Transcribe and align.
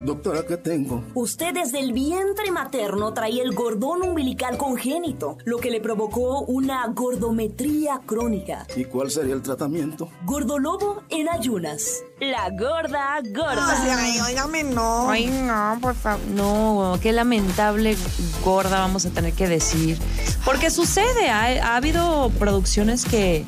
Doctora, 0.00 0.46
¿qué 0.46 0.56
tengo? 0.56 1.02
Usted 1.14 1.54
desde 1.54 1.80
el 1.80 1.92
vientre 1.92 2.52
materno 2.52 3.12
traía 3.14 3.42
el 3.42 3.52
gordón 3.52 4.02
umbilical 4.04 4.56
congénito, 4.56 5.38
lo 5.44 5.58
que 5.58 5.72
le 5.72 5.80
provocó 5.80 6.42
una 6.42 6.86
gordometría 6.86 8.02
crónica. 8.06 8.64
¿Y 8.76 8.84
cuál 8.84 9.10
sería 9.10 9.34
el 9.34 9.42
tratamiento? 9.42 10.08
Gordolobo 10.24 11.02
en 11.08 11.28
ayunas. 11.28 12.04
La 12.20 12.48
gorda 12.50 13.20
gorda. 13.34 13.98
Ay, 13.98 14.20
óigame, 14.20 14.62
no. 14.62 15.10
Ay, 15.10 15.26
no, 15.26 15.78
por 15.82 15.96
favor. 15.96 16.24
No, 16.28 16.96
qué 17.02 17.12
lamentable 17.12 17.96
gorda 18.44 18.78
vamos 18.78 19.04
a 19.04 19.10
tener 19.10 19.32
que 19.32 19.48
decir. 19.48 19.98
Porque 20.44 20.70
sucede, 20.70 21.28
ha, 21.28 21.72
ha 21.72 21.74
habido 21.74 22.30
producciones 22.38 23.04
que 23.04 23.44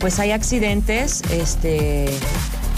pues 0.00 0.18
hay 0.18 0.32
accidentes, 0.32 1.22
este 1.30 2.06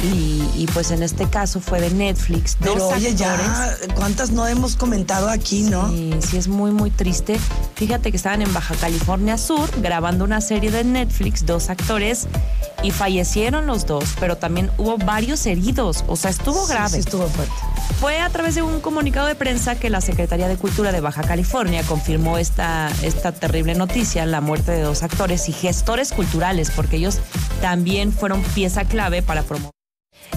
y, 0.06 0.50
y, 0.56 0.66
pues 0.72 0.90
en 0.90 1.02
este 1.02 1.28
caso 1.28 1.60
fue 1.60 1.80
de 1.80 1.90
Netflix. 1.90 2.56
Pero 2.60 2.88
oye, 2.88 3.10
actores. 3.10 3.16
ya, 3.18 3.76
¿cuántas 3.94 4.30
no 4.30 4.46
hemos 4.46 4.76
comentado 4.76 5.28
aquí, 5.28 5.62
no? 5.62 5.88
Sí, 5.90 6.14
sí, 6.20 6.36
es 6.36 6.48
muy, 6.48 6.70
muy 6.70 6.90
triste. 6.90 7.38
Fíjate 7.74 8.10
que 8.10 8.16
estaban 8.16 8.42
en 8.42 8.52
Baja 8.54 8.74
California 8.76 9.38
Sur 9.38 9.68
grabando 9.80 10.24
una 10.24 10.40
serie 10.40 10.70
de 10.70 10.84
Netflix, 10.84 11.44
dos 11.44 11.70
actores, 11.70 12.26
y 12.82 12.90
fallecieron 12.90 13.66
los 13.66 13.86
dos, 13.86 14.04
pero 14.20 14.36
también 14.36 14.70
hubo 14.78 14.98
varios 14.98 15.44
heridos. 15.46 16.04
O 16.06 16.16
sea, 16.16 16.30
estuvo 16.30 16.66
Sí, 16.66 16.72
grave. 16.72 16.90
Sí, 16.90 16.98
estuvo 16.98 17.26
fuerte. 17.28 17.54
Fue 18.00 18.20
a 18.20 18.28
través 18.28 18.54
de 18.54 18.62
un 18.62 18.80
comunicado 18.80 19.26
de 19.26 19.34
prensa 19.34 19.74
que 19.76 19.88
la 19.90 20.00
Secretaría 20.00 20.48
de 20.48 20.56
Cultura 20.56 20.92
de 20.92 21.00
Baja 21.00 21.22
California 21.22 21.82
confirmó 21.82 22.36
esta, 22.38 22.90
esta 23.02 23.32
terrible 23.32 23.74
noticia, 23.74 24.26
la 24.26 24.40
muerte 24.40 24.72
de 24.72 24.82
dos 24.82 25.02
actores 25.02 25.48
y 25.48 25.52
gestores 25.52 26.12
culturales, 26.12 26.70
porque 26.70 26.96
ellos 26.96 27.18
también 27.62 28.12
fueron 28.12 28.42
pieza 28.54 28.84
clave 28.84 29.22
para 29.22 29.42
promover. 29.42 29.75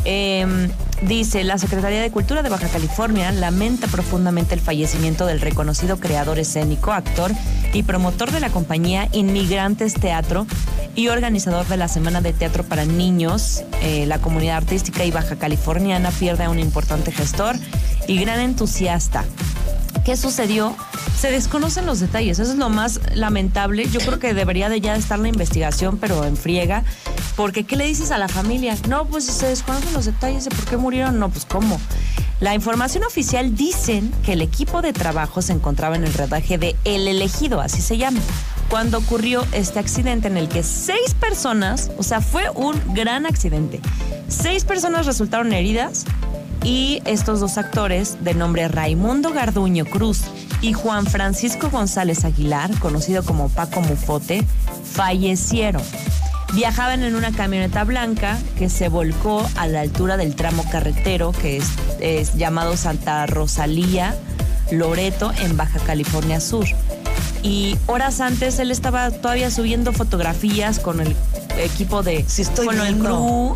Eh, 0.06 0.70
dice, 1.04 1.44
la 1.44 1.58
Secretaría 1.58 2.02
de 2.02 2.12
Cultura 2.12 2.42
de 2.42 2.50
Baja 2.50 2.68
California 2.68 3.32
lamenta 3.32 3.88
profundamente 3.88 4.54
el 4.54 4.62
fallecimiento 4.62 5.26
del 5.26 5.42
reconocido 5.42 6.00
creador 6.00 6.40
escénico, 6.40 6.92
actor 6.92 7.32
y 7.74 7.84
promotor 7.84 8.32
de 8.32 8.40
la 8.40 8.50
compañía 8.50 9.08
Inmigrantes 9.12 9.94
Teatro 9.94 10.48
y 10.96 11.08
organizador 11.10 11.66
de 11.68 11.78
la 11.78 11.88
Semana 11.88 12.22
de 12.22 12.34
Teatro 12.34 12.64
para 12.64 12.86
Niños. 12.86 13.64
Eh, 13.82 14.06
la 14.06 14.20
comunidad 14.20 14.58
artística 14.58 15.06
y 15.06 15.12
baja 15.12 15.36
californiana 15.36 16.12
pierde 16.12 16.46
a 16.46 16.50
un 16.50 16.60
importante 16.60 17.12
gestor 17.12 17.56
y 18.08 18.20
gran 18.20 18.40
entusiasta. 18.40 19.24
¿Qué 20.06 20.18
sucedió? 20.18 20.76
Se 21.20 21.32
desconocen 21.32 21.86
los 21.86 22.00
detalles, 22.00 22.40
eso 22.40 22.52
es 22.52 22.58
lo 22.58 22.70
más 22.70 23.00
lamentable. 23.14 23.88
Yo 23.90 24.00
creo 24.00 24.20
que 24.20 24.34
debería 24.34 24.70
de 24.70 24.82
ya 24.82 24.96
estar 24.96 25.20
la 25.20 25.28
investigación, 25.28 25.98
pero 25.98 26.24
en 26.26 26.38
friega, 26.38 26.84
porque 27.40 27.64
¿qué 27.64 27.78
le 27.78 27.86
dices 27.86 28.12
a 28.12 28.18
la 28.18 28.28
familia? 28.28 28.76
No, 28.90 29.06
pues 29.06 29.24
se 29.24 29.48
desconocen 29.48 29.94
los 29.94 30.04
detalles 30.04 30.44
de 30.44 30.50
por 30.50 30.66
qué 30.66 30.76
murieron. 30.76 31.20
No, 31.20 31.30
pues 31.30 31.46
¿cómo? 31.46 31.80
La 32.42 32.54
información 32.54 33.06
oficial 33.06 33.56
dicen 33.56 34.12
que 34.26 34.34
el 34.34 34.42
equipo 34.42 34.82
de 34.82 34.92
trabajo 34.92 35.42
se 35.42 35.54
encontraba 35.54 35.96
en 35.96 36.04
el 36.04 36.14
rodaje 36.14 36.58
de 36.58 36.76
El 36.84 37.08
Elegido, 37.08 37.62
así 37.62 37.80
se 37.80 37.98
llama, 37.98 38.20
cuando 38.70 38.98
ocurrió 38.98 39.46
este 39.54 39.80
accidente 39.80 40.28
en 40.28 40.36
el 40.36 40.50
que 40.50 40.64
seis 40.64 41.14
personas, 41.18 41.92
o 41.98 42.04
sea, 42.04 42.20
fue 42.20 42.50
un 42.56 42.76
gran 42.94 43.26
accidente, 43.26 43.80
seis 44.28 44.66
personas 44.66 45.06
resultaron 45.06 45.54
heridas 45.54 46.04
y 46.66 47.02
estos 47.06 47.40
dos 47.40 47.58
actores, 47.58 48.22
de 48.22 48.34
nombre 48.34 48.68
Raimundo 48.68 49.32
Garduño 49.32 49.86
Cruz 49.86 50.24
y 50.62 50.74
Juan 50.74 51.06
Francisco 51.06 51.70
González 51.70 52.26
Aguilar, 52.26 52.78
conocido 52.80 53.24
como 53.24 53.48
Paco 53.48 53.80
Mufote, 53.80 54.44
fallecieron. 54.92 55.84
Viajaban 56.54 57.04
en 57.04 57.16
una 57.16 57.32
camioneta 57.32 57.84
blanca 57.84 58.38
que 58.58 58.70
se 58.70 58.90
volcó 58.90 59.48
a 59.56 59.68
la 59.68 59.82
altura 59.82 60.18
del 60.18 60.36
tramo 60.36 60.66
carretero 60.72 61.32
que 61.32 61.58
es, 61.58 61.66
es 62.00 62.34
llamado 62.34 62.76
Santa 62.76 63.26
Rosalía 63.28 64.16
Loreto 64.72 65.32
en 65.42 65.58
Baja 65.58 65.80
California 65.80 66.40
Sur. 66.40 66.66
Y 67.44 67.78
horas 67.88 68.20
antes 68.20 68.60
él 68.60 68.72
estaba 68.72 69.12
todavía 69.12 69.50
subiendo 69.52 69.94
fotografías 69.94 70.80
con 70.80 71.00
el 71.00 71.16
equipo 71.58 72.04
de 72.04 72.26
Sí, 72.28 72.42
estoy 72.42 72.66
con 72.66 72.82
el 72.82 72.98
crew, 72.98 73.54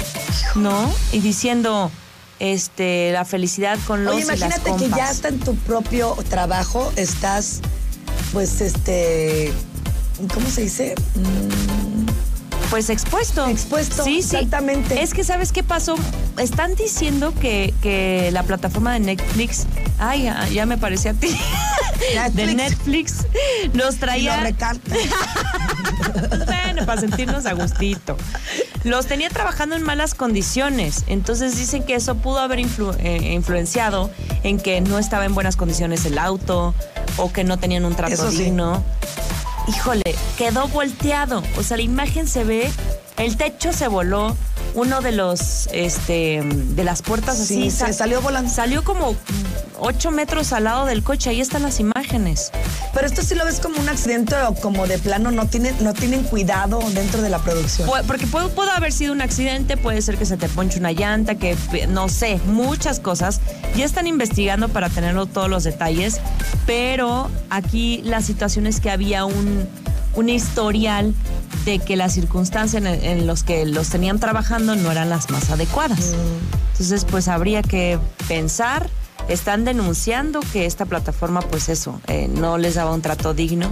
¿no? 0.56 0.94
Y 1.12 1.20
diciendo 1.20 1.92
este 2.40 3.12
la 3.12 3.26
felicidad 3.26 3.78
con 3.86 4.06
los 4.06 4.16
Oye, 4.16 4.24
y 4.24 4.28
las 4.28 4.38
imagínate 4.38 4.76
que 4.78 4.90
ya 4.90 5.10
hasta 5.10 5.30
en 5.30 5.40
tu 5.40 5.56
propio 5.56 6.16
trabajo 6.30 6.92
estás, 6.96 7.62
pues, 8.32 8.62
este, 8.62 9.54
¿cómo 10.34 10.50
se 10.50 10.62
dice? 10.62 10.96
Mm, 11.16 11.83
Pues 12.74 12.90
expuesto. 12.90 13.46
Expuesto, 13.46 14.04
Sí, 14.04 14.24
sí. 14.24 14.36
exactamente. 14.36 15.04
Es 15.04 15.14
que, 15.14 15.24
¿sabes 15.24 15.52
qué 15.52 15.62
pasó? 15.62 15.96
Están 16.40 16.74
diciendo 16.74 17.32
que, 17.40 17.72
que 17.84 18.32
la 18.34 18.42
plataforma 18.42 18.94
de 18.94 19.00
Netflix, 19.00 19.68
ay, 20.00 20.24
ya, 20.24 20.48
ya 20.48 20.66
me 20.66 20.80
parecía 20.80 21.12
a 21.12 21.14
ti, 21.14 21.28
de 22.34 22.48
Netflix. 22.56 22.56
Netflix, 22.56 23.76
nos 23.76 23.98
traía... 23.98 24.38
bueno, 26.48 26.84
para 26.88 27.00
sentirnos 27.00 27.46
a 27.46 27.54
gustito. 27.54 28.18
Los 28.84 29.06
tenía 29.06 29.30
trabajando 29.30 29.76
en 29.76 29.84
malas 29.84 30.16
condiciones. 30.16 31.04
Entonces 31.06 31.56
dicen 31.56 31.84
que 31.84 31.94
eso 31.94 32.16
pudo 32.16 32.40
haber 32.40 32.58
influ- 32.58 32.98
eh, 32.98 33.34
influenciado 33.34 34.10
en 34.42 34.60
que 34.60 34.82
no 34.82 34.98
estaba 34.98 35.26
en 35.26 35.36
buenas 35.36 35.58
condiciones 35.58 36.06
el 36.08 36.18
auto 36.18 36.74
o 37.18 37.32
que 37.32 37.44
no 37.44 37.58
tenían 37.58 37.86
un 37.86 37.94
trato 37.96 38.16
Eso 38.16 38.32
sí. 38.32 38.50
Híjole, 39.68 40.16
quedó 40.38 40.68
volteado. 40.68 41.44
O 41.58 41.64
sea, 41.64 41.78
la 41.78 41.84
imagen 41.84 42.28
se 42.28 42.44
ve, 42.44 42.70
el 43.18 43.38
techo 43.38 43.74
se 43.74 43.88
voló, 43.88 44.36
uno 44.76 45.02
de 45.02 45.12
los, 45.12 45.68
este, 45.72 46.42
de 46.44 46.84
las 46.84 47.02
puertas 47.04 47.38
Sí, 47.38 47.44
así. 47.68 47.72
se 47.72 47.78
sa- 47.88 47.94
salió 47.94 48.22
volando. 48.22 48.50
Salió 48.52 48.84
como 48.84 49.16
ocho 49.80 50.10
metros 50.12 50.52
al 50.52 50.64
lado 50.64 50.86
del 50.86 51.04
coche. 51.04 51.30
Ahí 51.30 51.40
están 51.42 51.62
las 51.62 51.80
imágenes. 51.80 52.52
Pero 52.94 53.06
esto 53.06 53.22
sí 53.22 53.36
lo 53.36 53.46
ves 53.46 53.60
como 53.60 53.80
un 53.80 53.88
accidente 53.90 54.36
o 54.48 54.56
como 54.56 54.88
de 54.88 54.98
plano 54.98 55.32
no 55.32 55.48
tienen, 55.48 55.76
no 55.84 55.94
tienen 55.94 56.24
cuidado 56.24 56.80
dentro 56.94 57.22
de 57.22 57.30
la 57.30 57.38
producción. 57.40 57.88
Porque 58.08 58.26
puede, 58.26 58.48
puede 58.50 58.72
haber 58.72 58.92
sido 58.92 59.14
un 59.14 59.22
accidente, 59.22 59.78
puede 59.78 60.02
ser 60.02 60.18
que 60.18 60.26
se 60.26 60.38
te 60.38 60.50
ponche 60.50 60.80
una 60.80 60.92
llanta, 60.92 61.36
que 61.36 61.56
no 61.90 62.10
sé, 62.10 62.40
muchas 62.48 63.00
cosas. 63.00 63.42
Ya 63.76 63.86
están 63.86 64.08
investigando 64.08 64.70
para 64.70 64.90
tenerlo 64.90 65.28
todos 65.28 65.50
los 65.50 65.64
detalles, 65.64 66.20
pero 66.66 67.30
aquí 67.52 68.02
la 68.06 68.22
situación 68.22 68.66
es 68.68 68.80
que 68.80 68.90
había 68.92 69.26
un, 69.26 69.68
un 70.16 70.30
historial 70.30 71.14
de 71.66 71.80
que 71.80 71.96
las 71.96 72.14
circunstancias 72.14 72.84
en, 72.84 72.88
en 72.88 73.28
los 73.28 73.44
que 73.44 73.66
los 73.66 73.90
tenían 73.90 74.20
trabajando 74.20 74.76
no 74.76 74.92
eran 74.92 75.10
las 75.10 75.30
más 75.30 75.50
adecuadas. 75.50 76.14
Entonces, 76.74 77.06
pues 77.06 77.28
habría 77.28 77.62
que 77.62 78.00
pensar. 78.28 78.90
Están 79.30 79.64
denunciando 79.64 80.42
que 80.52 80.66
esta 80.66 80.86
plataforma, 80.86 81.40
pues 81.42 81.70
eso, 81.70 82.02
eh, 82.08 82.28
no 82.30 82.58
les 82.58 82.76
daba 82.76 82.92
un 82.94 83.02
trato 83.02 83.34
digno. 83.34 83.72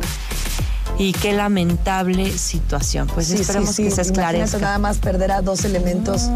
Y 0.98 1.14
qué 1.14 1.34
lamentable 1.34 2.32
situación. 2.38 3.08
Pues 3.14 3.28
Sí, 3.28 3.36
esperemos 3.38 3.76
sí, 3.76 3.84
que 3.84 3.90
se 3.92 4.02
imagínate 4.02 4.20
esclarezca. 4.20 4.58
nada 4.60 4.78
más 4.78 4.98
perder 5.00 5.32
a 5.32 5.42
dos 5.42 5.66
elementos. 5.66 6.30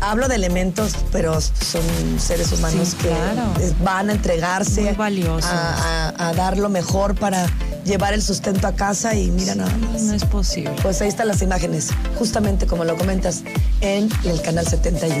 Hablo 0.00 0.28
de 0.28 0.36
elementos, 0.36 0.92
pero 1.10 1.40
son 1.40 1.82
seres 2.18 2.52
humanos 2.52 2.90
Sí, 2.90 2.96
que 2.98 3.08
claro. 3.08 3.52
van 3.82 4.10
a 4.10 4.12
entregarse 4.12 4.94
a 5.00 6.32
dar 6.36 6.56
lo 6.56 6.68
mejor 6.68 7.14
para 7.14 7.46
llevar 7.84 8.12
el 8.14 8.22
sustento 8.22 8.66
a 8.68 8.72
casa 8.74 9.14
y 9.14 9.30
mira 9.30 9.54
nada 9.54 9.74
más. 9.78 10.02
No 10.02 10.14
es 10.14 10.24
posible. 10.24 10.72
Pues 10.82 11.00
ahí 11.00 11.08
están 11.08 11.26
las 11.28 11.42
imágenes, 11.42 11.88
justamente 12.18 12.66
como 12.66 12.84
lo 12.84 12.96
comentas, 12.96 13.42
en 13.80 14.08
el 14.24 14.40
canal 14.42 14.66
71. 14.66 15.16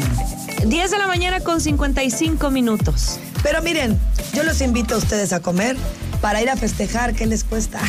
10 0.64 0.90
de 0.90 0.98
la 0.98 1.06
mañana 1.06 1.40
con 1.40 1.60
55 1.60 2.50
minutos. 2.50 3.18
Pero 3.42 3.62
miren, 3.62 3.98
yo 4.34 4.42
los 4.42 4.60
invito 4.60 4.96
a 4.96 4.98
ustedes 4.98 5.32
a 5.32 5.40
comer 5.40 5.76
para 6.20 6.42
ir 6.42 6.50
a 6.50 6.56
festejar. 6.56 7.14
¿Qué 7.14 7.26
les 7.26 7.44
cuesta? 7.44 7.80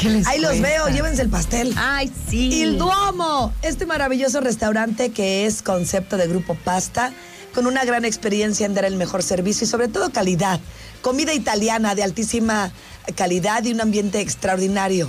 ¿Qué 0.00 0.10
les 0.10 0.26
ahí 0.26 0.40
los 0.40 0.60
veo, 0.60 0.88
llévense 0.88 1.22
el 1.22 1.30
pastel. 1.30 1.74
Ay, 1.76 2.12
sí. 2.28 2.62
Il 2.62 2.78
Duomo, 2.78 3.52
este 3.62 3.86
maravilloso 3.86 4.40
restaurante 4.40 5.10
que 5.10 5.46
es 5.46 5.62
concepto 5.62 6.16
de 6.16 6.26
Grupo 6.28 6.54
Pasta, 6.54 7.12
con 7.54 7.66
una 7.66 7.84
gran 7.84 8.04
experiencia 8.04 8.66
en 8.66 8.74
dar 8.74 8.84
el 8.84 8.96
mejor 8.96 9.22
servicio 9.22 9.64
y 9.64 9.68
sobre 9.68 9.88
todo 9.88 10.10
calidad. 10.10 10.60
Comida 11.00 11.32
italiana 11.32 11.94
de 11.94 12.02
altísima 12.02 12.72
calidad 13.16 13.64
y 13.64 13.72
un 13.72 13.80
ambiente 13.80 14.20
extraordinario. 14.20 15.08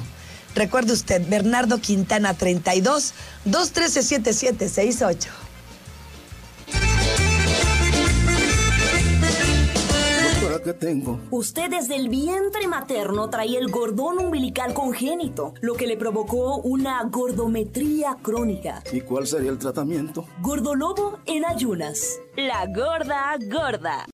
Recuerde 0.55 0.93
usted, 0.93 1.21
Bernardo 1.27 1.79
Quintana 1.79 2.33
32 2.33 3.13
213 3.45 4.03
7768. 4.03 5.38
Doctora, 10.69 10.73
¿qué 10.73 10.73
tengo? 10.73 11.19
Usted 11.31 11.69
desde 11.69 11.95
el 11.95 12.09
vientre 12.09 12.67
materno 12.67 13.29
traía 13.29 13.59
el 13.59 13.71
gordón 13.71 14.19
umbilical 14.19 14.73
congénito, 14.73 15.53
lo 15.61 15.73
que 15.73 15.87
le 15.87 15.97
provocó 15.97 16.57
una 16.57 17.03
gordometría 17.03 18.17
crónica. 18.21 18.83
¿Y 18.91 19.01
cuál 19.01 19.25
sería 19.27 19.51
el 19.51 19.57
tratamiento? 19.57 20.25
Gordolobo 20.41 21.19
en 21.25 21.45
ayunas. 21.45 22.19
La 22.35 22.65
gorda 22.67 23.35
gorda. 23.49 24.05